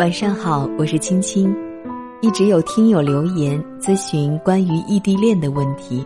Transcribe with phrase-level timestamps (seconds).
[0.00, 1.54] 晚上好，我是青青。
[2.22, 6.02] 一直有听友留言咨询关于异地恋的问题，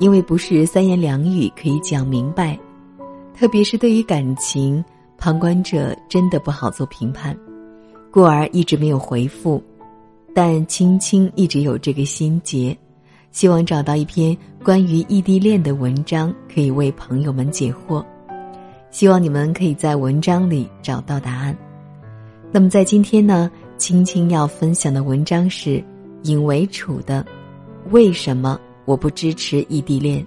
[0.00, 2.58] 因为不是三言两语可以讲明白，
[3.32, 4.84] 特别是对于感情，
[5.18, 7.32] 旁观者真的不好做评判，
[8.10, 9.62] 故而一直没有回复。
[10.34, 12.76] 但青青一直有这个心结，
[13.30, 18.04] 希望找到一篇关于异地恋的文章，可以为朋友们解惑。
[18.90, 21.56] 希望你们可以在文章里找到答案。
[22.54, 25.82] 那么在今天呢，青青要分享的文章是
[26.24, 27.24] 尹为楚的
[27.90, 30.20] 《为什么我不支持异地恋》。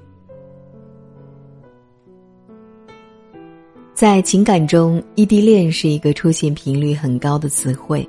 [3.94, 8.06] 在情感中，异地恋是一个出现频率很高的词汇，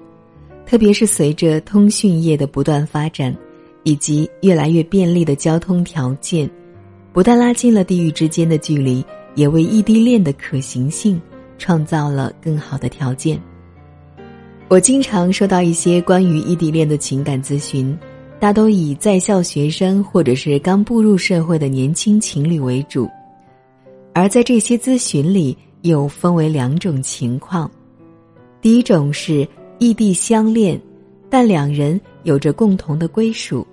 [0.65, 3.37] 特别是随着通讯业的不断发展，
[3.83, 6.51] 以及越来越便利的交通条件，
[7.13, 11.21] 不但拉近了地域之间的距离，也为异地恋的可行性
[11.59, 13.39] 创造了更好的条件。
[14.69, 17.97] 我经常收到一些关于异地恋的情感咨询，
[18.41, 23.09] 大都以在校学生或者是刚步入社会的年轻情侣为主，
[24.13, 27.71] 而在这些咨询里又分为两种情况：
[28.61, 29.47] 第一种是
[29.79, 30.81] 异地相恋，
[31.31, 33.65] 但两人有着共同的归属，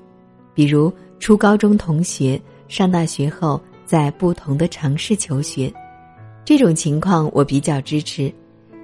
[0.53, 5.73] 比如初高中同学上大学后在不同的城市求学，
[6.45, 8.31] 这种情况我比较支持。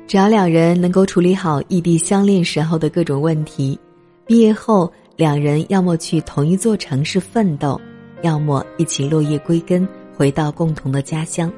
[0.10, 3.80] 只要两人能够处理好异地相恋时候的各种问题，
[4.26, 7.80] 毕业后两人要么去同一座城市奋斗，
[8.24, 9.88] 要么一起落叶归根，
[10.18, 11.54] 回到共同的家乡。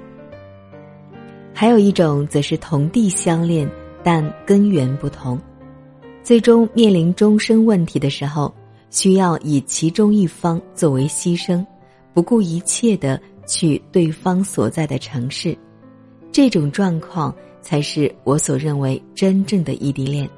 [1.54, 3.66] 还有一种则是同地相恋，
[4.04, 5.40] 但根源不同，
[6.22, 8.54] 最终面临终身问题的时候，
[8.90, 11.66] 需要以其中一方作为牺牲，
[12.14, 15.58] 不顾一切的去对方所在的城市，
[16.34, 17.34] 这种状况。
[17.62, 20.30] 才是我所认为真正的异地恋。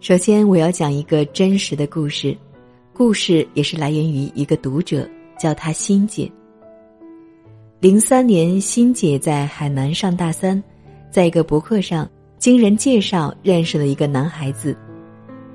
[0.00, 2.36] 首先，我要讲一个真实的故事，
[2.92, 5.08] 故事也是来源于一个读者，
[5.38, 6.30] 叫她欣姐。
[7.80, 10.62] 零三年，欣姐在海南上大三，
[11.10, 12.08] 在一个博客上
[12.38, 14.76] 经人介绍认识了一个男孩子，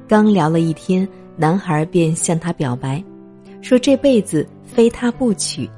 [0.08, 3.04] 刚聊了一天，男孩便向她表白，
[3.62, 5.70] 说这辈子非他不娶。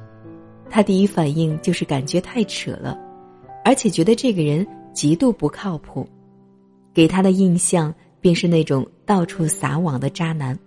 [0.70, 2.98] 她第一反应就是感觉太扯了。
[3.68, 6.08] 而且觉得这个人极度不靠谱，
[6.94, 10.58] 给他的印象便是那种到处撒网的渣男。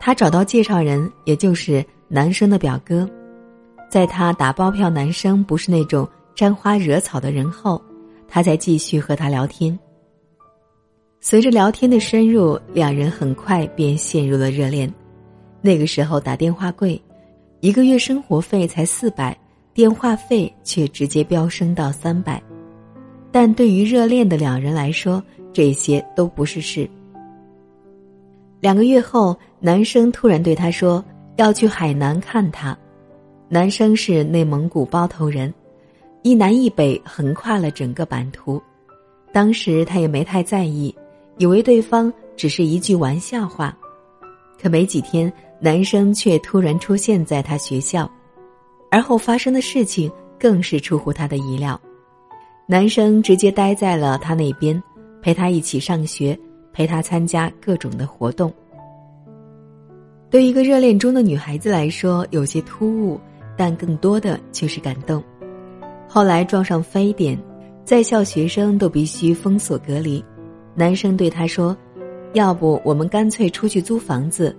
[0.00, 3.06] 他找到介绍人，也就是男生的表哥，
[3.90, 7.78] 在他打包票男生不是那种沾花惹草的人后，
[8.26, 9.78] 他才继续和他聊天。
[11.20, 14.90] 随着聊天的深入，两人很快便陷入了热恋。
[15.60, 16.98] 那个时候打电话贵，
[17.60, 19.38] 一个月生活费才四百。
[19.76, 22.42] 电话费却直接飙升到三百，
[23.30, 25.22] 但对于热恋的两人来说，
[25.52, 26.88] 这些都不是事。
[28.58, 31.04] 两个月后，男生突然对他说
[31.36, 32.74] 要去海南看他。
[33.50, 35.52] 男生是内蒙古包头人，
[36.22, 38.58] 一南一北横跨了整个版图。
[39.30, 40.92] 当时他也没太在意，
[41.36, 43.76] 以为对方只是一句玩笑话。
[44.58, 48.10] 可没几天，男生却突然出现在他学校。
[48.90, 51.80] 而后发生的事情更是出乎他的意料，
[52.66, 54.82] 男生直接待在了他那边，
[55.20, 56.38] 陪他一起上学，
[56.72, 58.52] 陪他参加各种的活动。
[60.30, 63.20] 对一个热恋中的女孩子来说，有些突兀，
[63.56, 65.22] 但更多的却是感动。
[66.08, 67.38] 后来撞上非典，
[67.84, 70.24] 在校学生都必须封锁隔离，
[70.74, 71.76] 男生对她说
[72.34, 74.54] ：“要不我们干脆出去租房子，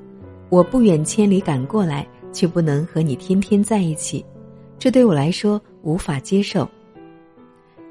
[0.49, 4.25] 我不远千里赶过来。”却不能和你天天在一起，
[4.77, 6.69] 这对我来说无法接受。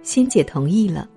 [0.03, 1.09] 欣姐同意了，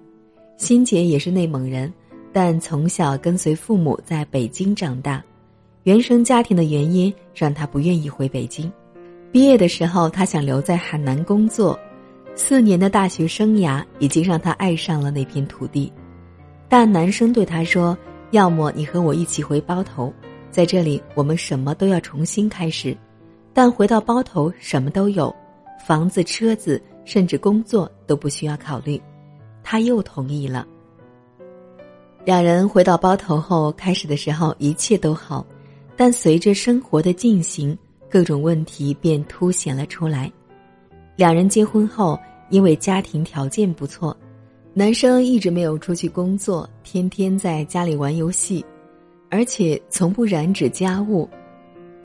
[0.58, 1.94] 欣姐也是内蒙人，
[2.34, 5.24] 但从小跟随父母在北京长大，
[5.84, 8.72] 原生家庭的原因让她不愿意回北京。
[9.32, 11.80] 毕业的时候，她想留在海南工作，
[12.34, 15.92] 四年的大学生涯已经让她爱上了那片土地，
[16.68, 17.96] 但男生对她说
[18.32, 20.12] ：“要么你和我一起回包头，
[20.50, 22.98] 在这里我们什么都要重新开始。”
[23.54, 25.34] 但回到包头，什么都有，
[25.86, 29.02] 房子、车子，甚至工作都不需要考虑。
[29.64, 30.66] 他又同意了。
[32.26, 35.46] 两人回到包头后，开始的时候一切都好，
[35.96, 37.78] 但随着生活的进行，
[38.10, 40.32] 各种问题便凸显了出来。
[41.16, 42.20] 两人结婚后，
[42.50, 44.16] 因为家庭条件不错，
[44.74, 48.64] 男生一直没有出去工作，天天在家里玩游戏，
[49.30, 51.28] 而且从不染指家务。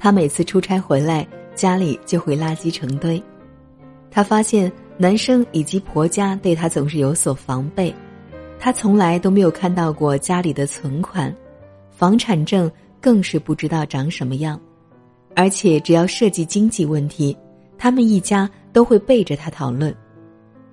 [0.04, 1.26] 他每次出差回来。
[1.54, 3.22] 家里就会垃圾成堆，
[4.10, 7.94] 她发现男生以及婆家对她总是有所防备，
[8.58, 11.32] 他从来都没有看到过家里的存款，
[11.90, 12.68] 房产证
[13.00, 14.60] 更是不知道长什么样。
[15.36, 17.36] 而且只要涉及经济问题，
[17.78, 19.94] 他们一家都会背着他讨论。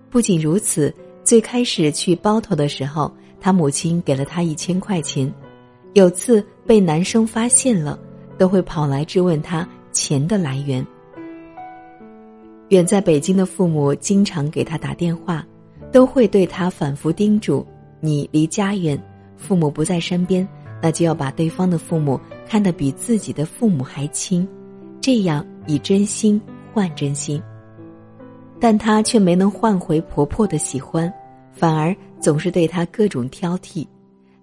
[0.10, 0.92] 不仅如此，
[1.24, 5.32] 最开始去包头的时候，他母亲给了他一千块钱。
[5.94, 8.00] 有次被男生发现了，
[8.42, 10.84] 都会跑来质问他钱的来源。
[12.70, 15.46] 远在北京的父母经常给他打电话，
[15.92, 17.64] 都会对他反复叮嘱
[18.02, 19.00] ：“你离家远，
[19.38, 20.48] 父母不在身边。”
[20.82, 24.48] 那就要把对方的父母看得比自己的父母还亲，
[25.00, 26.42] 这样以真心
[26.74, 27.40] 换真心。
[28.60, 31.14] 但她却没能换回婆婆的喜欢，
[31.52, 33.86] 反而总是对她各种挑剔，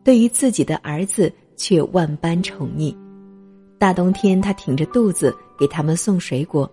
[0.05, 2.95] 对于自己的儿子却万般宠溺。
[3.79, 6.69] 大冬天，她挺着肚子给他们送水果，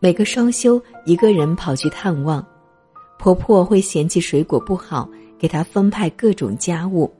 [0.00, 2.44] 每个双休一个人跑去探望。
[3.18, 5.08] 婆婆会嫌弃水果不好，
[5.38, 7.12] 给她分派各种家务。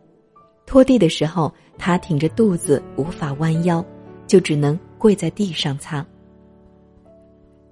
[0.65, 3.85] 拖地的时候，他挺着肚子无法弯腰，
[4.27, 6.05] 就只能跪在地上擦。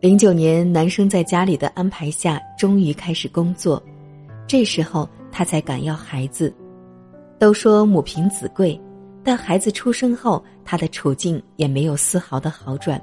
[0.01, 3.83] 零九年，男生在家里的安排下，终于开始工作，
[4.47, 6.53] 这时候他才敢要孩子。
[7.39, 8.79] 都说母凭子贵，
[9.25, 13.01] 但孩子出生后，他的处境也没有丝毫的好转。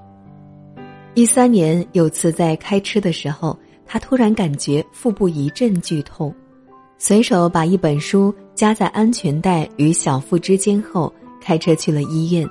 [1.13, 6.33] 一三年，有次在开车的时候，他突然感觉腹部一阵剧痛。
[7.00, 12.48] 随手把一本书夹在安全带与小腹之间后，开车去了医院。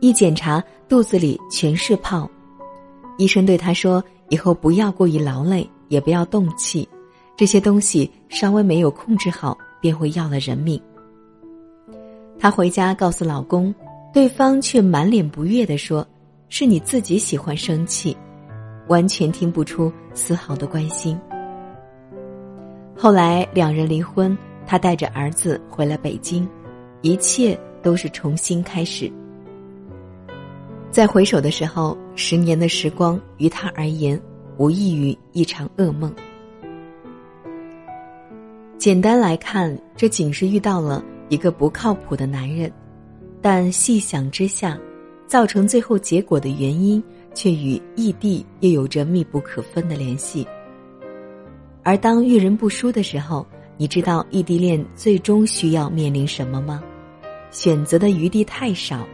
[0.00, 2.30] 一检查，肚子里全是泡。
[3.16, 6.86] 医生对他说：“以后不要过于劳累，也不要动气，
[7.36, 10.80] 这些东西稍微没有控制好，便会要了人命。”
[12.38, 13.74] 她回家告诉老公，
[14.14, 16.06] 对方却满脸不悦地说
[16.48, 18.16] ：“是你自己喜欢生气，
[18.86, 21.18] 完全听不出丝毫的关心。”
[22.96, 26.48] 后来两人离婚，他带着儿子回了北京，
[27.02, 29.10] 一切都是重新开始。
[30.92, 34.18] 在回首的时候，十年的时光于他而言，
[34.58, 36.14] 无异于一场噩梦。
[38.78, 42.70] 简单来看，这仅是遇到了一个不靠谱的男人，
[43.44, 44.80] 但细想之下，
[45.26, 47.02] 造成最后结果的原因，
[47.34, 50.46] 却与异地又有着密不可分的联系。
[51.82, 53.46] 而当遇人不淑的时候，
[53.76, 56.82] 你知道异地恋最终需要面临什么吗？
[57.50, 59.06] 选择的余地太少。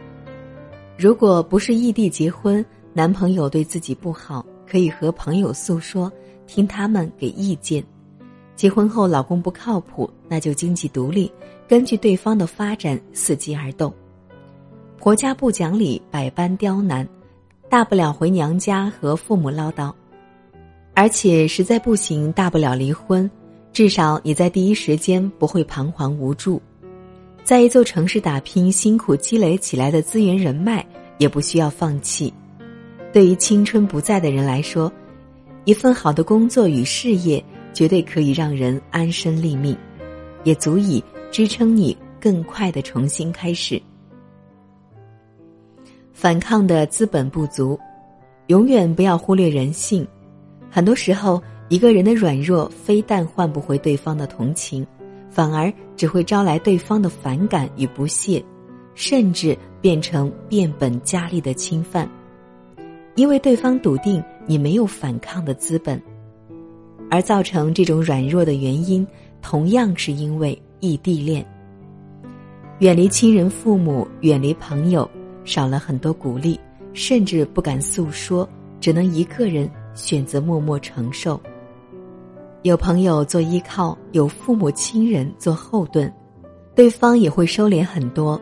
[0.97, 6.09] 如果不是异地结婚，男朋友对自己不好，可以和朋友诉说，
[6.47, 7.83] 听他们给意见；
[8.55, 11.29] 结婚后老公不靠谱，那就经济独立，
[11.67, 13.93] 根据对方的发展伺机而动。
[15.01, 17.07] 婆家不讲理，百般刁难，
[17.67, 19.91] 大不了回娘家和父母唠叨。
[20.93, 23.27] 而且实在不行，大不了离婚，
[23.73, 26.61] 至少你在第一时间不会彷徨无助。
[27.43, 30.85] 在一座城市打拼，辛苦积累起来的资源人脉
[31.17, 32.31] 也不需要放弃。
[33.11, 34.93] 对于青春不在的人来说，
[35.65, 37.43] 一份好的工作与事业
[37.73, 39.75] 绝对可以让人安身立命，
[40.43, 43.81] 也足以支撑你更快的重新开始。
[46.13, 47.79] 反抗的资本不足，
[48.47, 50.07] 永远不要忽略人性。
[50.69, 54.85] 很多时候，一个人的软弱非但换不回对方的同情，
[55.29, 58.43] 反而只会招来对方的反感与不屑，
[58.93, 62.09] 甚至变成变本加厉的侵犯。
[63.15, 66.01] 因为对方笃定你没有反抗的资本，
[67.09, 69.05] 而造成这种软弱的原因，
[69.41, 71.45] 同样是因为异地恋。
[72.79, 75.09] 远离亲人、父母，远离朋友，
[75.43, 76.59] 少了很多鼓励，
[76.93, 78.47] 甚至不敢诉说，
[78.79, 79.69] 只能一个人。
[79.93, 81.37] 选择默默承受，
[82.61, 86.09] 有朋友做依靠，有父母亲人做后盾，
[86.73, 88.39] 对方也会收敛很多。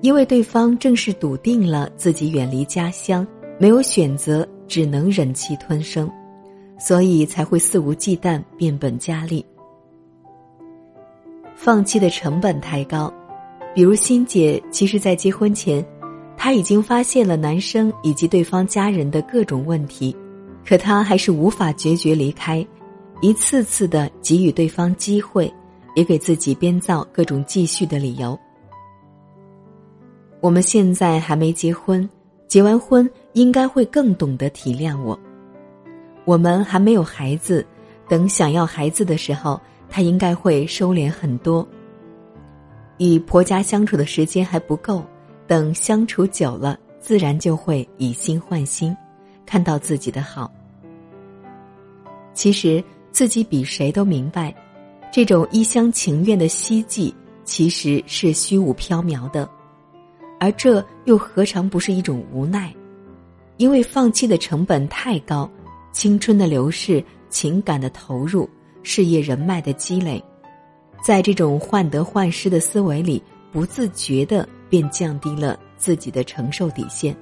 [0.00, 3.24] 因为对方正是笃定了自己远离家乡，
[3.60, 6.10] 没有选择，只能忍气吞声，
[6.76, 9.46] 所以才会肆无忌惮，变本加厉。
[11.54, 13.12] 放弃的成本太高，
[13.74, 15.84] 比如欣姐，其实在结婚前。
[16.36, 20.16] 她已经发现了男生以及对方家人的各种问题，
[20.66, 22.66] 可她还是无法决绝离开，
[23.20, 25.52] 一次次的给予对方机会，
[25.94, 28.38] 也给自己编造各种继续的理由。
[30.40, 32.08] 我们现在还没结婚，
[32.48, 35.18] 结完婚应该会更懂得体谅我。
[36.24, 37.66] 我们还没有孩子，
[38.08, 39.60] 等想要孩子的时候，
[39.90, 41.68] 他应该会收敛很多。
[43.08, 45.02] 与婆家相处的时间还不够。
[45.46, 48.96] 等相处久了，自然就会以心换心，
[49.44, 50.48] 看到自己的好。
[52.34, 54.54] 其实自己比谁都明白，
[55.10, 57.12] 这种一厢情愿的希冀
[57.44, 59.48] 其实是虚无缥缈的，
[60.38, 62.72] 而这又何尝不是一种无奈？
[63.56, 65.50] 因为放弃的成本太高，
[65.90, 68.48] 青春的流逝、情感的投入、
[68.84, 70.22] 事业人脉的积累，
[71.02, 77.16] 在这种患得患失的思维里，不自觉的便降低了自己的承受底线。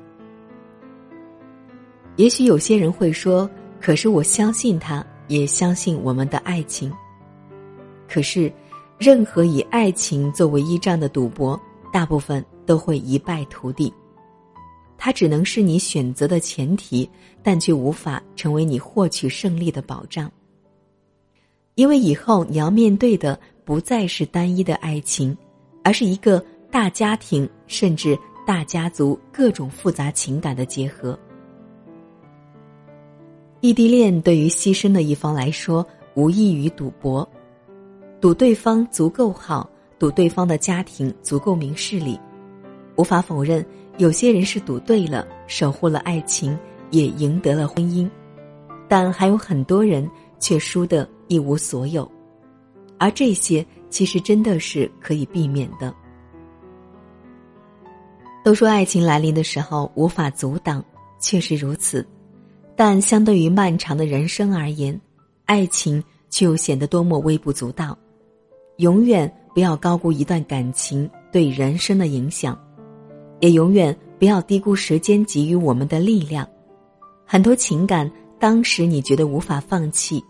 [2.17, 3.49] 也许有些人会说
[3.81, 6.93] ：“可是我相信他，也相信我们的爱情。”
[8.09, 8.53] 可是，
[8.99, 11.59] 任何以爱情作为依仗的赌博，
[11.93, 13.93] 大部分都会一败涂地。
[14.97, 17.09] 它只能是你选择的前提，
[17.41, 20.29] 但却无法成为你获取胜利的保障。
[21.77, 23.39] 因为以后你要面对的
[23.69, 25.37] 不再是单一的爱情，
[25.85, 31.19] 而是一个大家庭甚至大家族各种复杂情感的结合。
[33.61, 37.29] 异地恋对于牺牲的一方来说，无异于赌博，
[38.23, 42.19] 赌对方足够好，赌对方的家庭足够明事理。
[42.97, 43.63] 无法否认。
[43.99, 46.59] 有些人是赌对了，守护了爱情，
[46.91, 48.09] 也赢得了婚姻，
[48.89, 50.09] 但还有很多人
[50.39, 52.11] 却输得一无所有，
[52.99, 55.95] 而这些其实真的是可以避免的。
[58.45, 60.85] 都说爱情来临的时候无法阻挡，
[61.19, 62.07] 确实如此，
[62.77, 64.99] 但相对于漫长的人生而言，
[65.45, 67.97] 爱情却又显得多么微不足道。
[68.79, 72.59] 永远不要高估一段感情对人生的影响。
[73.41, 76.49] 也永远不要低估时间给予我们的力量。
[77.25, 80.21] 很多情感当时你觉得无法放弃，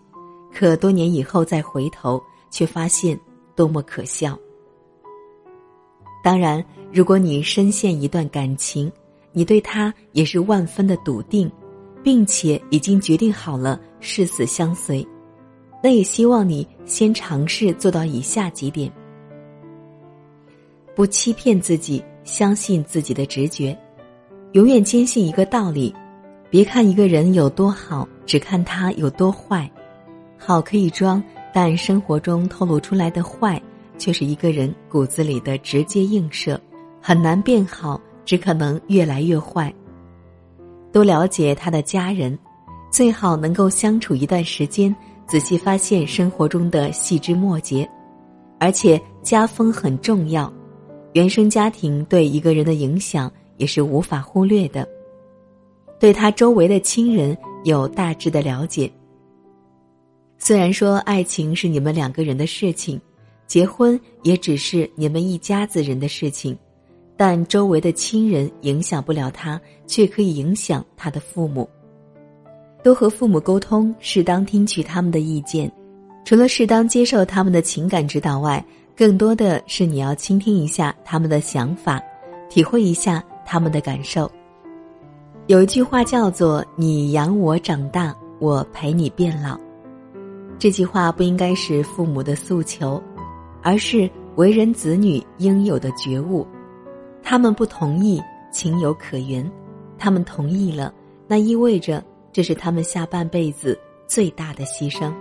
[0.53, 3.19] 可多年以后再回头，却发现
[3.55, 4.39] 多么可笑。
[6.23, 8.91] 当然，如果你深陷一段感情，
[9.33, 11.51] 你对他也是万分的笃定，
[12.03, 15.07] 并且已经决定好了誓死相随，
[15.83, 18.93] 那也希望你先尝试做到以下几点：
[20.95, 22.05] 不欺骗自己。
[22.25, 23.75] 相信自己的直觉，
[24.53, 25.95] 永远坚信一个道理：
[26.51, 29.71] 别看一个人有多好，只看他有多坏。
[30.37, 33.61] 好可以装，但生活中透露出来的坏，
[33.97, 36.61] 却是一个人骨子里的直接映射，
[37.01, 39.73] 很难变好，只可能越来越坏。
[40.93, 42.39] 多了解他的家人，
[42.91, 44.95] 最好能够相处一段时间，
[45.27, 47.89] 仔细发现生活中的细枝末节，
[48.59, 50.53] 而且家风很重要。
[51.15, 54.87] 原生家庭对一个人的影响也是无法忽略的，
[55.99, 58.91] 对他周围的亲人有大致的了解。
[60.39, 63.01] 虽然说爱情是你们两个人的事情，
[63.47, 66.57] 结婚也只是你们一家子人的事情，
[67.17, 71.69] 但周围的亲人影响不了他，却可以影响他的父母。
[72.83, 75.71] 多和父母沟通，适当听取他们的意见，
[76.25, 78.65] 除了适当接受他们的情感指导外。
[78.97, 82.03] 更多的是你要倾听一下他们的想法，
[82.51, 84.29] 体会一下他们的感受。
[85.47, 89.57] 有一句话叫做“你养我长大，我陪你变老”，
[90.59, 93.01] 这句话不应该是父母的诉求，
[93.63, 96.45] 而是为人子女应有的觉悟。
[97.23, 99.45] 他们不同意，情有可原；
[99.97, 100.93] 他们同意了，
[101.29, 105.13] 那意味着这是他们下半辈子最大的牺牲。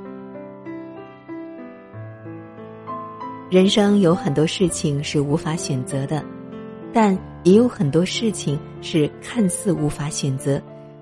[3.52, 6.26] 人生有很多事情是无法选择的，
[6.92, 10.60] 但也有很多事情是看似无法选择，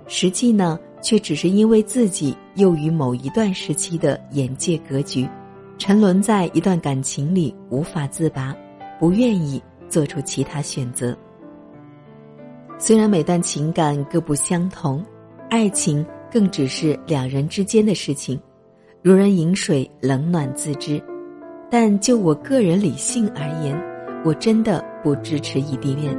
[0.07, 5.29] 实际呢却只是因为自己囿于某一段时期的眼界格局，
[5.77, 8.55] 沉沦在一段感情里无法自拔，
[8.99, 11.15] 不愿意做出其他选择。
[12.79, 15.05] 虽然每段情感各不相同，
[15.47, 18.41] 爱情更只是两人之间的事情，
[19.03, 20.99] 如人饮水，冷暖自知。
[21.69, 23.79] 但就我个人理性而言，
[24.25, 26.17] 我真的不支持异地恋。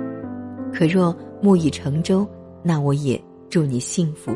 [0.73, 1.13] 可若
[1.43, 2.25] 木已成舟，
[2.63, 4.31] 那我也祝你幸福。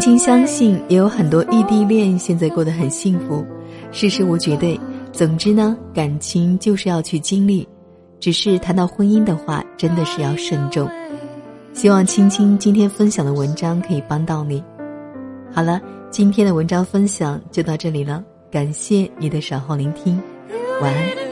[0.00, 3.44] 轻轻相信，也有很多异地恋现在过得很幸福。
[3.92, 4.80] 事事无绝对，
[5.12, 7.68] 总之呢，感情就是要去经历。
[8.18, 10.88] 只是谈到婚姻的话，真的是要慎重。
[11.74, 14.64] 希望青青今天分享的文章可以帮到你。
[15.52, 15.78] 好了，
[16.10, 20.18] 今天的文章分享就到这里了，感谢你的守候聆听，
[20.80, 21.29] 晚安。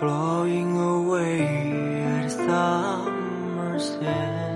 [0.00, 4.47] blowing away at summer's end.